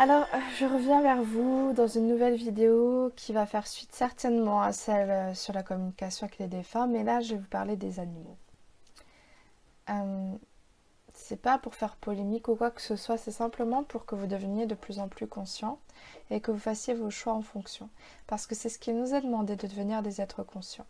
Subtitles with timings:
[0.00, 4.62] Alors, euh, je reviens vers vous dans une nouvelle vidéo qui va faire suite certainement
[4.62, 7.76] à celle euh, sur la communication avec les défunts, mais là, je vais vous parler
[7.76, 8.38] des animaux.
[9.90, 10.32] Euh,
[11.12, 14.26] c'est pas pour faire polémique ou quoi que ce soit, c'est simplement pour que vous
[14.26, 15.78] deveniez de plus en plus conscient
[16.30, 17.90] et que vous fassiez vos choix en fonction.
[18.26, 20.86] Parce que c'est ce qui nous est demandé de devenir des êtres conscients.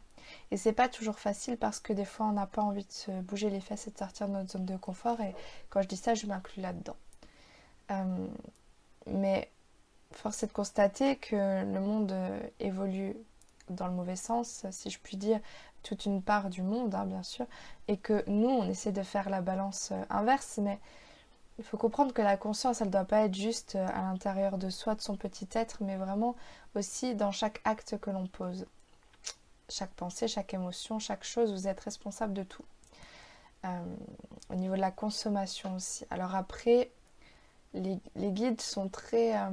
[0.53, 3.11] Et c'est pas toujours facile parce que des fois on n'a pas envie de se
[3.23, 5.21] bouger les fesses et de sortir de notre zone de confort.
[5.21, 5.35] Et
[5.69, 6.95] quand je dis ça, je m'inclus là-dedans.
[9.11, 9.51] Mais
[10.13, 13.17] force est de constater que le monde euh, évolue
[13.69, 15.41] dans le mauvais sens, si je puis dire,
[15.83, 17.47] toute une part du monde, hein, bien sûr,
[17.89, 20.79] et que nous, on essaie de faire la balance euh, inverse, mais
[21.59, 24.59] il faut comprendre que la conscience, elle ne doit pas être juste euh, à l'intérieur
[24.59, 26.35] de soi, de son petit être, mais vraiment
[26.75, 28.67] aussi dans chaque acte que l'on pose.
[29.69, 32.65] Chaque pensée, chaque émotion, chaque chose, vous êtes responsable de tout.
[34.51, 36.05] au niveau de la consommation aussi.
[36.11, 36.91] Alors après,
[37.75, 39.37] les, guides sont très...
[39.37, 39.49] Euh,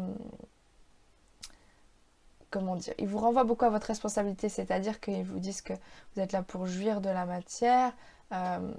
[2.50, 6.22] comment dire Ils vous renvoient beaucoup à votre responsabilité, c'est-à-dire qu'ils vous disent que vous
[6.22, 7.94] êtes là pour jouir de la matière.
[8.32, 8.72] Euh,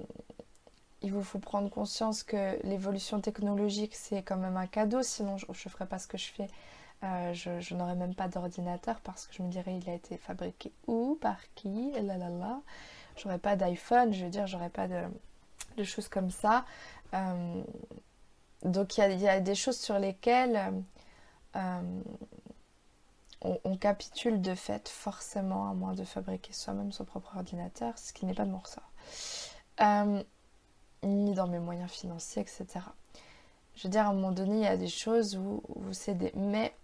[1.01, 5.45] il vous faut prendre conscience que l'évolution technologique, c'est quand même un cadeau, sinon je
[5.47, 6.47] ne ferais pas ce que je fais.
[7.03, 10.73] Euh, je, n'aurais même pas d'ordinateur parce que je me dirais il a été fabriqué
[10.87, 12.59] où, par qui, là là là.
[13.15, 16.65] J'aurais pas d'iPhone, je veux dire, j'aurais pas de, choses comme ça.
[18.63, 20.83] Donc il y, a des choses sur lesquelles
[21.55, 21.81] euh,
[23.45, 28.11] euh, on, capitule de fait forcément à moins de fabriquer soi-même son propre ordinateur, ce
[28.11, 28.91] qui n'est pas de mon ressort.
[29.81, 30.23] Euh,
[31.03, 32.65] ni dans mes moyens financiers, etc.
[33.75, 36.33] Je veux dire, à un moment donné, il y a des choses où, vous cédez.
[36.35, 36.75] Mais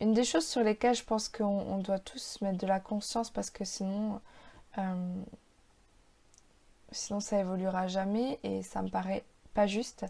[0.00, 3.50] une des choses sur lesquelles je pense qu'on doit tous mettre de la conscience parce
[3.50, 4.20] que sinon,
[6.92, 10.06] sinon ça évoluera jamais et ça me paraît pas juste,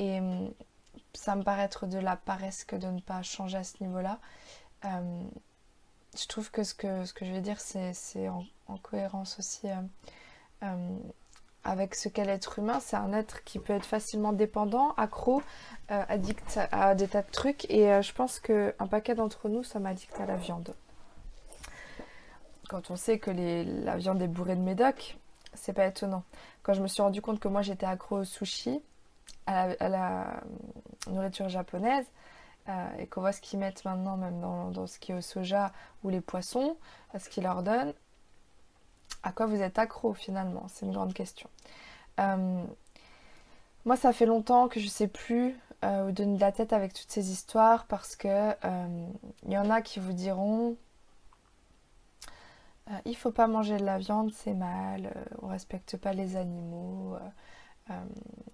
[0.00, 0.50] et hum,
[1.12, 4.18] ça me paraît être de la paresse que de ne pas changer à ce niveau-là.
[4.84, 5.30] Hum,
[6.18, 9.68] je trouve que ce que, je vais dire, c'est en, cohérence aussi
[10.62, 11.00] hum,
[11.64, 12.80] avec ce qu'est l'être humain.
[12.80, 15.42] C'est un être qui peut être facilement dépendant, accro,
[15.90, 17.70] euh, addict à des tas de trucs.
[17.70, 20.74] Et euh, je pense qu'un paquet d'entre nous sommes addicts à la viande.
[22.68, 25.18] Quand on sait que la viande est bourrée de médoc,
[25.54, 26.22] c'est pas étonnant.
[26.62, 28.80] Quand je me suis rendu compte que moi j'étais accro au sushi,
[29.50, 30.40] à la,
[31.08, 32.06] nourriture japonaise
[32.68, 35.72] euh, et qu'on voit ce qu'ils mettent maintenant, même dans, ce qui est au soja
[36.04, 36.76] ou les poissons,
[37.14, 37.94] à ce qu'ils leur donnent,
[39.22, 40.66] à quoi vous êtes accro finalement?
[40.68, 41.48] C'est une grande question.
[42.18, 42.62] Euh,
[43.84, 46.72] moi, ça fait longtemps que je ne sais plus euh, où donner de la tête
[46.72, 48.52] avec toutes ces histoires parce que
[49.46, 50.76] il y en a qui vous diront
[53.04, 55.12] il faut pas manger de la viande, c'est mal,
[55.42, 57.16] on respecte pas les animaux,
[57.90, 57.94] euh,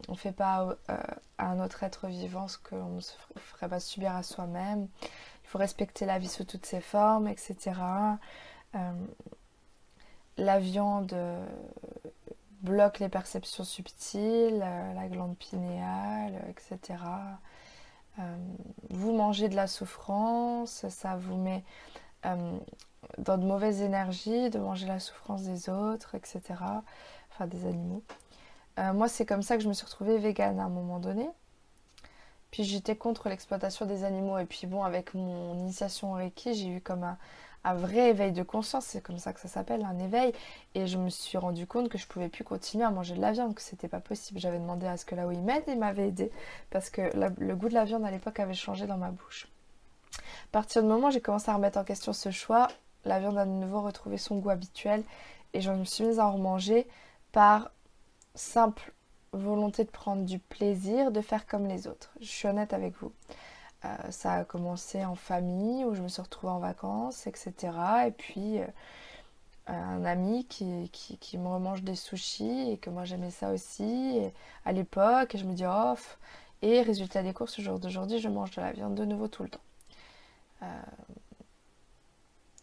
[0.09, 0.97] on ne fait pas euh,
[1.39, 4.89] à un autre être vivant ce qu'on ne ferait pas subir à soi-même.
[5.03, 7.73] Il faut respecter la vie sous toutes ses formes, etc.
[8.75, 8.93] Euh,
[10.39, 11.15] la viande
[12.63, 16.99] bloque les perceptions subtiles, la glande pinéale, etc.
[18.91, 21.65] vous mangez de la souffrance, ça vous met
[23.19, 26.43] dans de mauvaises énergies de manger la souffrance des autres, etc.
[27.31, 28.03] Enfin des animaux.
[28.79, 31.29] Euh, moi, c'est comme ça que je me suis retrouvée végane à un moment donné.
[32.51, 34.39] Puis j'étais contre l'exploitation des animaux.
[34.39, 37.19] Et puis bon, avec mon initiation au Reiki, j'ai eu comme un,
[37.75, 38.85] vrai éveil de conscience.
[38.85, 40.33] C'est comme ça que ça s'appelle, un éveil.
[40.75, 43.33] Et je me suis rendu compte que je pouvais plus continuer à manger de la
[43.33, 44.39] viande, que c'était pas possible.
[44.39, 46.31] J'avais demandé à ce que là où il m'aide, il m'avait aidé.
[46.71, 49.49] Parce que le goût de la viande à l'époque avait changé dans ma bouche.
[50.19, 52.69] À partir du moment où j'ai commencé à remettre en question ce choix,
[53.05, 55.03] la viande a de nouveau retrouvé son goût habituel.
[55.53, 56.87] Et je me suis mise à en manger
[57.33, 57.71] par
[58.37, 58.93] simple
[59.33, 62.13] volonté de prendre du plaisir, de faire comme les autres.
[62.21, 63.13] Je suis honnête avec vous.
[63.85, 67.55] Euh, ça a commencé en famille où je me suis retrouvée en vacances, etc.
[68.07, 68.67] Et puis euh,
[69.67, 70.91] un ami qui,
[71.35, 74.21] me remange des sushis et que moi j'aimais ça aussi
[74.65, 75.35] à l'époque.
[75.35, 76.19] Et je me dis off.
[76.63, 79.43] Et résultat des courses, au jour d'aujourd'hui, je mange de la viande de nouveau tout
[79.43, 79.61] le temps.
[80.63, 80.67] Euh,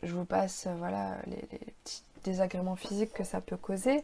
[0.02, 1.38] je vous passe voilà les
[1.84, 4.04] petits désagréments physiques que ça peut causer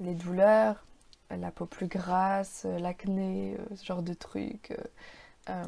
[0.00, 0.84] les douleurs,
[1.30, 4.72] la peau plus grasse, l'acné, euh, ce genre de trucs.
[4.72, 4.84] Euh,
[5.50, 5.64] euh,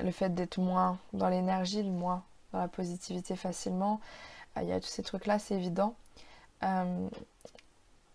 [0.00, 2.22] le fait d'être moins dans l'énergie, moins
[2.52, 4.00] dans la positivité facilement.
[4.56, 5.94] Il y a tous ces trucs-là, c'est évident.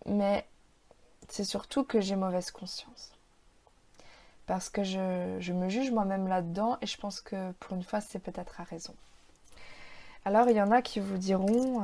[0.06, 0.46] mais
[1.28, 3.12] c'est surtout que j'ai mauvaise conscience.
[4.46, 8.00] Parce que je, je me juge moi-même là-dedans et je pense que pour une fois,
[8.00, 8.94] c'est peut-être à raison.
[10.26, 11.82] Alors, il y en a qui vous diront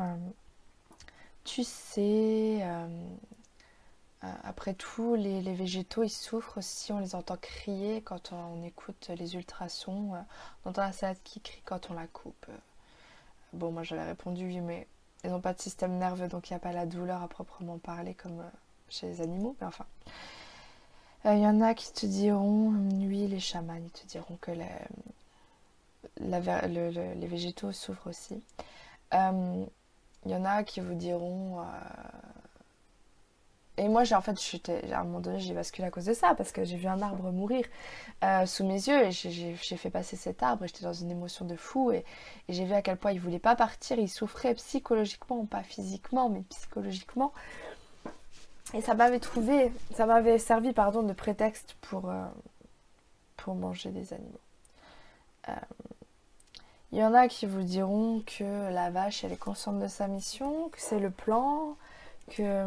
[1.45, 2.89] tu sais, euh,
[4.45, 9.35] après tout, les, végétaux, ils souffrent aussi, on les entend crier quand on, écoute les
[9.35, 10.13] ultrasons,
[10.65, 12.47] on entend la salade qui crie quand on la coupe.
[13.53, 14.87] Bon, moi j'avais répondu oui, mais
[15.25, 17.79] ils n'ont pas de système nerveux, donc il n'y a pas la douleur à proprement
[17.79, 18.45] parler comme
[18.89, 19.87] chez les animaux, mais enfin.
[21.25, 24.53] Il y en a qui te diront, oui, les chamans, ils te diront que
[26.19, 28.43] les végétaux souffrent aussi.
[30.27, 31.65] Il y en a qui vous diront
[33.81, 34.37] et moi, j'ai en fait,
[34.93, 37.01] à un moment donné, j'ai basculé à cause de ça, parce que j'ai vu un
[37.01, 37.65] arbre mourir
[38.23, 41.47] euh, sous mes yeux, et j'ai fait passer cet arbre, et j'étais dans une émotion
[41.47, 42.05] de fou, et,
[42.51, 46.43] j'ai vu à quel point il voulait pas partir, il souffrait psychologiquement, pas physiquement, mais
[46.51, 47.33] psychologiquement.
[48.75, 52.27] Et ça m'avait trouvé, ça m'avait servi, pardon, de prétexte pour, euh,
[53.39, 54.41] pour manger des animaux.
[56.93, 60.09] Il y en a qui vous diront que la vache, elle est consciente de sa
[60.09, 61.77] mission, que c'est le plan,
[62.29, 62.67] que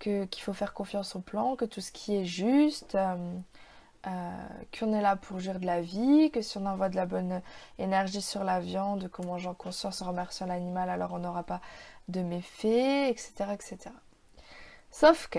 [0.00, 3.16] qu'il faut faire confiance au plan, que tout ce qui est juste, euh,
[4.06, 4.46] euh,
[4.78, 7.40] qu'on est là pour gérer de la vie, que si on envoie de la bonne
[7.78, 11.60] énergie sur la viande, qu'on mange en conscience en remerciant l'animal, alors on n'aura pas
[12.08, 13.78] de méfaits, etc., etc.
[14.90, 15.38] Sauf que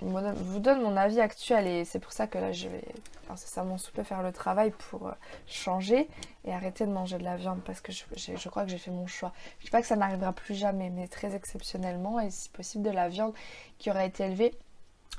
[0.00, 2.84] vous donne mon avis actuel et c'est pour ça que là je vais
[3.28, 5.12] incessamment souper faire le travail pour euh,
[5.46, 6.08] changer
[6.44, 9.06] et arrêter de manger de la viande parce que je, crois que j'ai fait mon
[9.06, 9.32] choix.
[9.58, 12.84] Je ne dis pas que ça n'arrivera plus jamais, mais très exceptionnellement et si possible
[12.84, 13.34] de la viande
[13.78, 14.54] qui aura été élevée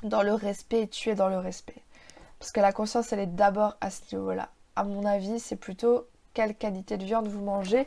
[0.02, 1.82] dans le respect et tuée dans le respect.
[2.38, 4.48] Parce que la conscience elle est d'abord à ce niveau-là.
[4.76, 7.86] À mon avis, c'est plutôt quelle qualité de viande vous mangez.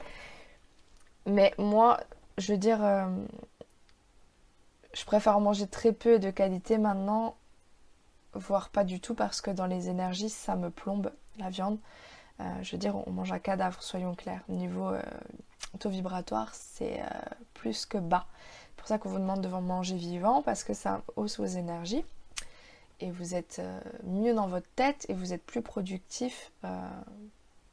[1.26, 2.00] Mais moi,
[2.38, 3.08] je veux dire, euh,
[4.94, 7.36] je préfère manger très peu et de qualité maintenant,
[8.34, 11.80] voire pas du tout, parce que dans les énergies, ça me plombe la viande.
[12.40, 14.42] Euh, je veux dire, on mange un cadavre, soyons clairs.
[14.50, 15.02] Niveau euh,
[15.80, 17.06] taux vibratoire, c'est euh,
[17.54, 18.26] plus que bas.
[18.70, 22.06] C'est pour ça qu'on vous demande de manger vivant, parce que ça hausse vos énergies.
[23.00, 23.62] Et vous êtes
[24.04, 26.52] mieux dans votre tête et vous êtes plus productif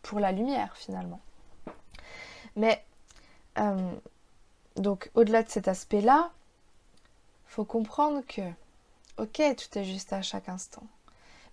[0.02, 1.20] pour la lumière, finalement.
[2.56, 2.84] Mais,
[4.76, 6.32] donc, au-delà de cet aspect-là,
[7.50, 8.42] faut comprendre que,
[9.18, 10.84] ok, tout est juste à chaque instant.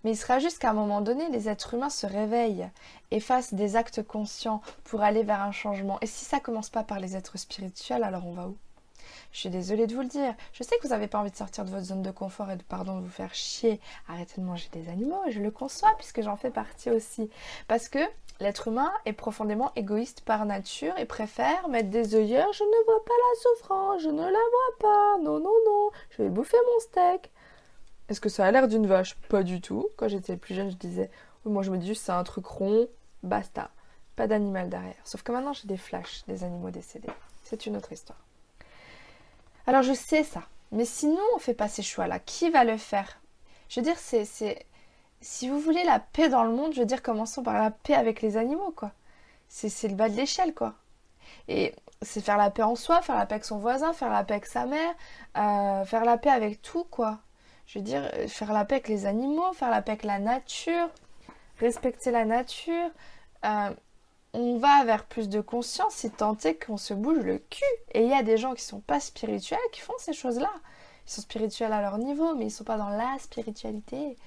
[0.03, 2.69] Mais il sera juste qu'à un moment donné, les êtres humains se réveillent
[3.09, 5.97] et fassent des actes conscients pour aller vers un changement.
[6.01, 8.55] Et si ça commence pas par les êtres spirituels, alors on va où?
[9.31, 10.33] Je suis désolée de vous le dire.
[10.53, 12.55] Je sais que vous n'avez pas envie de sortir de votre zone de confort et
[12.55, 13.79] de pardon de vous faire chier.
[14.07, 17.29] Arrêtez de manger des animaux et je le conçois puisque j'en fais partie aussi.
[17.67, 17.99] Parce que
[18.39, 22.51] l'être humain est profondément égoïste par nature et préfère mettre des œillères.
[22.53, 25.17] Je ne vois pas la souffrance, je ne la vois pas.
[25.23, 27.31] Non, non, non, je vais bouffer mon steak.
[28.09, 29.15] Est-ce que ça a l'air d'une vache?
[29.27, 29.89] Pas du tout.
[29.97, 31.11] Quand j'étais plus jeune, je disais,
[31.45, 32.87] moi je me dis c'est un truc rond,
[33.23, 33.69] basta.
[34.15, 34.95] Pas d'animal derrière.
[35.03, 37.09] Sauf que maintenant j'ai des flashs des animaux décédés.
[37.43, 38.19] C'est une autre histoire.
[39.67, 42.19] Alors je sais ça, mais sinon on fait pas ces choix-là.
[42.19, 43.19] Qui va le faire?
[43.69, 44.25] Je veux dire, c'est,
[45.19, 47.93] si vous voulez la paix dans le monde, je veux dire, commençons par la paix
[47.93, 48.91] avec les animaux, quoi.
[49.49, 50.75] C'est, c'est le bas de l'échelle, quoi.
[51.49, 54.23] Et c'est faire la paix en soi, faire la paix avec son voisin, faire la
[54.23, 54.95] paix avec sa mère,
[55.37, 57.19] euh, faire la paix avec tout, quoi.
[57.65, 60.89] Je veux dire, faire la paix avec les animaux, faire la paix avec la nature,
[61.59, 62.89] respecter la nature.
[63.43, 63.71] Euh,
[64.33, 67.63] on va vers plus de conscience si tant est qu'on se bouge le cul.
[67.93, 70.51] Et il y a des gens qui sont pas spirituels qui font ces choses-là.
[71.05, 74.17] Ils sont spirituels à leur niveau, mais ils sont pas dans la spiritualité.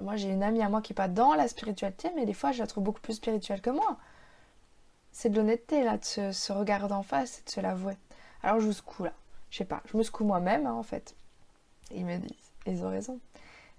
[0.00, 2.52] Moi, j'ai une amie à moi qui est pas dans la spiritualité, mais des fois,
[2.52, 3.98] je la trouve beaucoup plus spirituelle que moi.
[5.12, 7.96] C'est de l'honnêteté, là, de se, regarder en face et de se l'avouer.
[8.42, 9.12] Alors, je vous secoue, là.
[9.50, 11.14] Je sais pas, je me secoue moi-même, hein, en fait.
[11.90, 13.20] ils me disent, ils ont raison.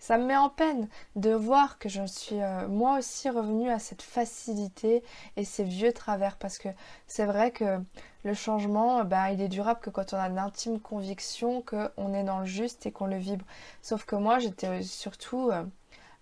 [0.03, 3.79] Ça me met en peine de voir que je suis euh, moi aussi revenue à
[3.79, 5.01] cette facilité
[5.37, 6.67] et ces vieux travers parce que
[7.07, 7.79] c'est vrai que
[8.25, 12.39] le changement, ben, il est durable que quand on a l'intime conviction qu'on est dans
[12.39, 13.45] le juste et qu'on le vibre.
[13.81, 15.51] Sauf que moi, j'étais surtout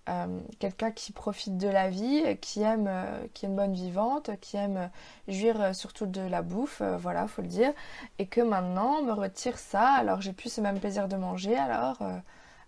[0.10, 2.88] euh, quelqu'un qui profite de la vie, qui aime,
[3.34, 4.92] qui est une bonne vivante, qui aime
[5.28, 7.74] jouir surtout de la bouffe, voilà, faut le dire,
[8.20, 11.58] et que maintenant on me retire ça, alors j'ai plus ce même plaisir de manger,
[11.58, 11.98] alors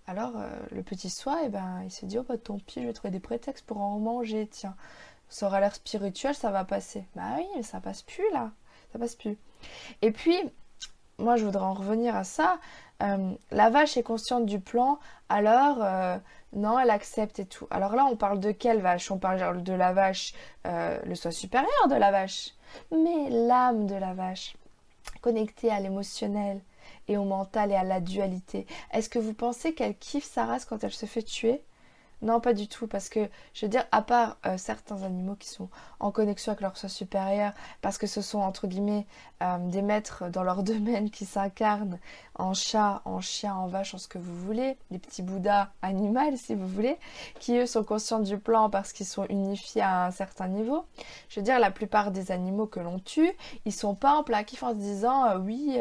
[0.07, 2.87] alors euh, le petit soi, eh ben, il s'est dit, oh bah tant pis, je
[2.87, 4.75] vais trouver des prétextes pour en manger, tiens.
[5.29, 7.05] Ça aura l'air spirituel, ça va passer.
[7.15, 8.51] Bah oui, mais ça passe plus là,
[8.91, 9.37] ça passe plus.
[10.01, 10.37] Et puis,
[11.17, 12.59] moi je voudrais en revenir à ça.
[13.01, 16.17] Euh, la vache est consciente du plan, alors euh,
[16.51, 17.67] non, elle accepte et tout.
[17.71, 19.09] Alors là, on parle de quelle vache?
[19.09, 20.33] On parle de la vache,
[20.65, 22.51] le soi supérieur de la vache,
[22.91, 24.55] mais l'âme de la vache,
[25.21, 26.61] connectée à l'émotionnel,
[27.07, 28.65] et au mental et à la dualité.
[28.91, 31.61] Est-ce que vous pensez qu'elle kiffe sa race quand elle se fait tuer?
[32.23, 35.49] Non, pas du tout, parce que je veux dire, à part euh, certains animaux qui
[35.49, 35.67] sont
[35.99, 37.51] en connexion avec leur soi supérieur,
[37.81, 39.05] parce que ce sont entre guillemets
[39.41, 41.99] euh, des maîtres dans leur domaine qui s'incarnent
[42.35, 46.13] en chat, en chien, en vache, en ce que vous voulez, des petits bouddhas animaux
[46.37, 46.97] si vous voulez,
[47.39, 50.85] qui eux sont conscients du plan parce qu'ils sont unifiés à un certain niveau.
[51.27, 53.33] Je veux dire, la plupart des animaux que l'on tue,
[53.65, 55.77] ils sont pas en plein kiff en se disant euh, oui,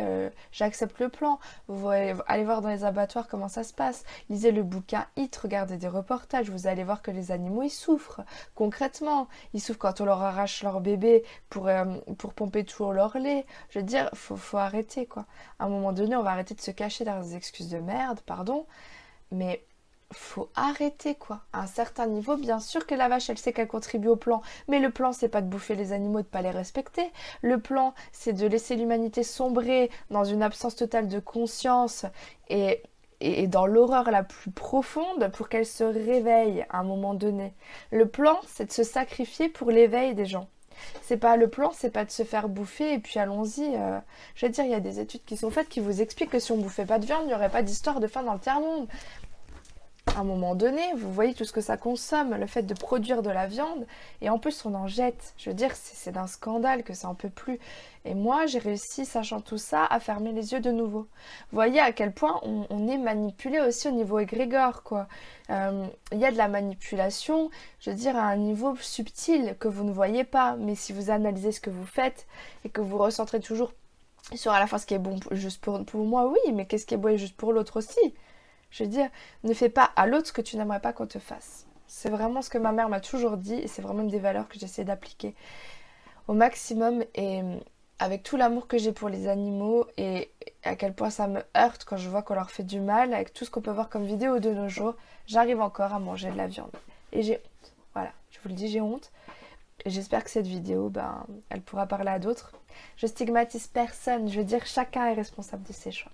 [0.50, 1.38] j'accepte le plan.
[1.68, 4.02] Vous allez voir dans les abattoirs comment ça se passe.
[4.28, 8.22] Lisez le bouquin Hit, regardez des reportages vous allez voir que les animaux, ils souffrent
[8.54, 9.28] concrètement.
[9.52, 11.84] Ils souffrent quand on leur arrache leur bébé pour, euh,
[12.18, 13.44] pour pomper toujours leur lait.
[13.70, 15.26] Je veux dire, faut, faut arrêter, quoi.
[15.58, 18.20] À un moment donné, on va arrêter de se cacher derrière des excuses de merde,
[18.20, 18.66] pardon.
[19.30, 19.64] Mais
[20.12, 21.40] faut arrêter quoi.
[21.52, 24.42] À un certain niveau, bien sûr que la vache, elle sait qu'elle contribue au plan,
[24.68, 27.10] mais le plan, c'est pas de bouffer les animaux, de pas les respecter.
[27.40, 32.06] Le plan, c'est de laisser l'humanité sombrer dans une absence totale de conscience
[32.48, 32.82] et
[33.22, 37.54] et dans l'horreur la plus profonde pour qu'elle se réveille à un moment donné.
[37.90, 40.48] Le plan, c'est de se sacrifier pour l'éveil des gens.
[41.02, 43.76] C'est pas le plan, c'est pas de se faire bouffer et puis allons-y.
[43.76, 43.98] Euh.
[44.34, 46.38] je veux dire, il y a des études qui sont faites qui vous expliquent que
[46.38, 48.40] si on bouffait pas de viande, il n'y aurait pas d'histoire de fin dans le
[48.40, 48.88] tiers-monde
[50.16, 53.22] à un moment donné, vous voyez tout ce que ça consomme, le fait de produire
[53.22, 53.86] de la viande,
[54.20, 55.34] et en plus on en jette.
[55.38, 57.58] Je veux dire, c'est d'un scandale que ça en peut plus.
[58.04, 61.06] Et moi, j'ai réussi, sachant tout ça, à fermer les yeux de nouveau.
[61.50, 65.06] Vous voyez à quel point on, est manipulé aussi au niveau égrégore, quoi.
[65.50, 67.50] Euh, il y a de la manipulation,
[67.80, 70.56] je veux dire, à un niveau subtil que vous ne voyez pas.
[70.56, 72.26] Mais si vous analysez ce que vous faites
[72.64, 73.72] et que vous recentrez toujours
[74.34, 76.86] sur à la fois ce qui est bon juste pour, pour moi, oui, mais qu'est-ce
[76.86, 78.14] qui est bon juste pour l'autre aussi?
[78.72, 79.08] Je veux dire,
[79.44, 81.66] ne fais pas à l'autre ce que tu n'aimerais pas qu'on te fasse.
[81.86, 84.58] C'est vraiment ce que ma mère m'a toujours dit et c'est vraiment des valeurs que
[84.58, 85.34] j'essaie d'appliquer
[86.26, 87.42] au maximum et
[87.98, 90.30] avec tout l'amour que j'ai pour les animaux et
[90.64, 93.32] à quel point ça me heurte quand je vois qu'on leur fait du mal, avec
[93.32, 94.94] tout ce qu'on peut voir comme vidéo de nos jours,
[95.26, 96.72] j'arrive encore à manger de la viande.
[97.12, 97.72] Et j'ai honte.
[97.94, 99.12] Voilà, je vous le dis, j'ai honte.
[99.84, 102.52] J'espère que cette vidéo, ben, elle pourra parler à d'autres.
[102.96, 106.12] Je stigmatise personne, je veux dire, chacun est responsable de ses choix.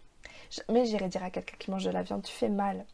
[0.69, 2.85] Mais j'irai dire à quelqu'un qui mange de la viande, tu fais mal.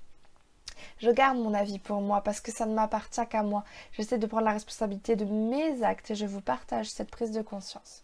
[0.98, 3.64] Je garde mon avis pour moi parce que ça ne m'appartient qu'à moi.
[3.92, 7.42] J'essaie de prendre la responsabilité de mes actes et je vous partage cette prise de
[7.42, 8.02] conscience.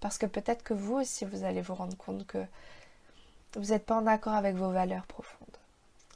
[0.00, 2.44] Parce que peut-être que vous aussi, vous allez vous rendre compte que
[3.54, 5.56] vous n'êtes pas en accord avec vos valeurs profondes.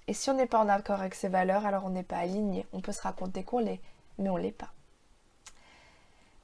[0.07, 2.67] Et si on n'est pas en accord avec ces valeurs, alors on n'est pas aligné.
[2.73, 3.81] On peut se raconter qu'on l'est,
[4.19, 4.73] mais on ne l'est pas.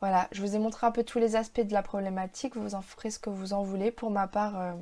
[0.01, 2.57] Voilà, je vous ai montré un peu tous les aspects de la problématique.
[2.57, 3.91] Vous en ferez ce que vous en voulez.
[3.91, 4.73] Pour ma part, euh,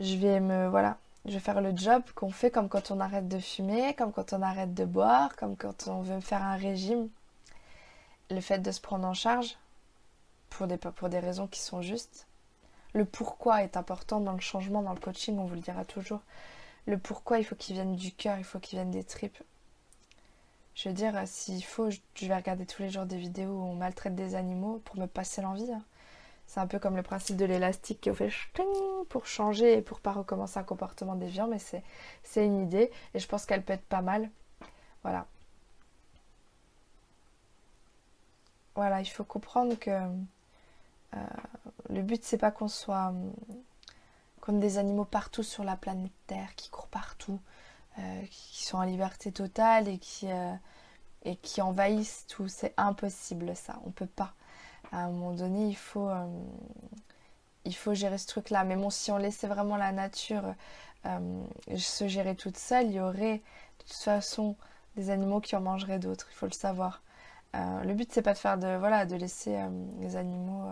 [0.00, 3.28] je vais me voilà, je vais faire le job qu'on fait comme quand on arrête
[3.28, 7.08] de fumer, comme quand on arrête de boire, comme quand on veut faire un régime.
[8.30, 9.58] Le fait de se prendre en charge
[10.48, 12.26] pour des, pour raisons qui sont justes.
[12.92, 16.20] Le pourquoi est important dans le changement, dans le coaching, on vous le dira toujours.
[16.86, 19.42] Le pourquoi, il faut qu'il vienne du cœur, il faut qu'il vienne des tripes.
[20.74, 23.74] Je veux dire, s'il faut, je vais regarder tous les jours des vidéos où on
[23.74, 25.70] maltraite des animaux pour me passer l'envie.
[25.70, 25.82] Hein.
[26.50, 28.32] C'est un peu comme le principe de l'élastique qui fait
[29.08, 33.28] pour changer et pour pas recommencer un comportement déviant, mais c'est une idée et je
[33.28, 34.28] pense qu'elle peut être pas mal.
[35.04, 35.28] Voilà.
[38.74, 41.18] Voilà, il faut comprendre que euh,
[41.88, 43.14] le but c'est pas qu'on soit
[44.40, 47.38] comme des animaux partout sur la planète Terre, qui courent partout,
[48.00, 50.52] euh, qui sont en liberté totale et qui, euh,
[51.22, 52.48] et qui envahissent tout.
[52.48, 54.34] C'est impossible ça, on peut pas
[54.92, 56.26] à un moment donné, il faut, euh,
[57.64, 58.64] il faut gérer ce truc-là.
[58.64, 60.54] Mais bon, si on laissait vraiment la nature
[61.06, 61.42] euh,
[61.76, 64.56] se gérer toute seule, il y aurait de toute façon
[64.96, 67.02] des animaux qui en mangeraient d'autres, il faut le savoir.
[67.54, 69.58] Euh, le but, c'est pas de faire de, voilà, de laisser
[70.00, 70.68] les animaux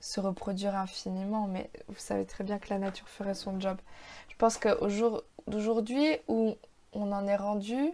[0.00, 3.78] se reproduire infiniment, mais vous savez très bien que la nature ferait son job.
[4.28, 6.56] Je pense qu'au jour d'aujourd'hui où
[6.92, 7.92] on en est rendu,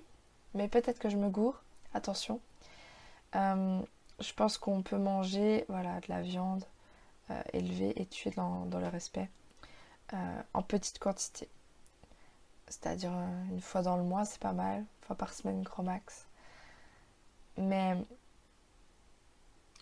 [0.55, 2.41] mais peut-être que je me gourre, attention,
[4.19, 6.65] je pense qu'on peut manger voilà, de la viande
[7.31, 9.29] euh, élevée et tuée dans, le respect
[10.13, 11.49] euh, en petite quantité.
[12.69, 15.83] C'est-à-dire euh, une fois dans le mois, c'est pas mal, une fois par semaine, grand
[15.83, 16.27] max.
[17.57, 17.97] Mais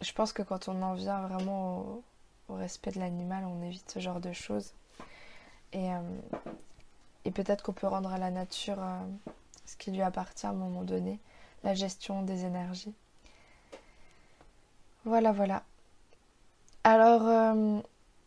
[0.01, 2.03] je pense que quand on en vient vraiment
[2.49, 4.73] au, respect de l'animal, on évite ce genre de choses.
[5.73, 5.91] Et
[7.35, 8.79] peut-être qu'on peut rendre à la nature
[9.67, 11.19] ce qui lui appartient à un moment donné,
[11.65, 12.95] la gestion des énergies.
[15.07, 15.63] Voilà, voilà.
[16.83, 17.81] Alors, euh,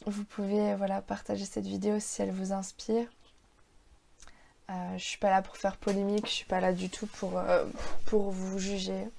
[0.05, 3.05] vous pouvez voilà, partager cette vidéo si elle vous inspire.
[4.69, 7.37] Euh, je suis pas là pour faire polémique, je suis pas là du tout pour,
[7.37, 7.65] euh,
[8.05, 9.09] pour vous juger.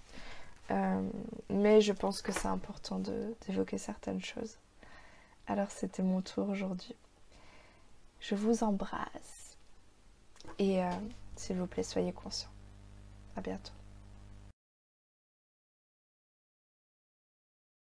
[1.50, 2.98] mais je pense que c'est important
[3.46, 4.56] d'évoquer certaines choses.
[5.46, 6.94] Alors c'était mon tour aujourd'hui.
[8.20, 9.58] Je vous embrasse.
[10.58, 10.80] Et
[11.36, 12.52] S'il vous plaît, soyez conscients.
[13.36, 13.79] À bientôt.